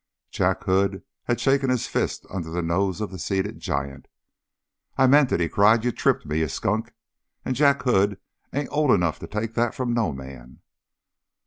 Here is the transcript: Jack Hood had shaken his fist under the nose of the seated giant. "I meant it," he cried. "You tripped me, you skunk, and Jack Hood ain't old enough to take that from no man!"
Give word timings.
Jack 0.31 0.63
Hood 0.63 1.03
had 1.25 1.39
shaken 1.39 1.69
his 1.69 1.85
fist 1.85 2.25
under 2.31 2.49
the 2.49 2.63
nose 2.63 3.01
of 3.01 3.11
the 3.11 3.19
seated 3.19 3.59
giant. 3.59 4.07
"I 4.97 5.05
meant 5.05 5.31
it," 5.31 5.39
he 5.39 5.47
cried. 5.47 5.85
"You 5.85 5.91
tripped 5.91 6.25
me, 6.25 6.39
you 6.39 6.47
skunk, 6.47 6.95
and 7.45 7.55
Jack 7.55 7.83
Hood 7.83 8.19
ain't 8.51 8.69
old 8.71 8.89
enough 8.89 9.19
to 9.19 9.27
take 9.27 9.53
that 9.53 9.75
from 9.75 9.93
no 9.93 10.11
man!" 10.11 10.61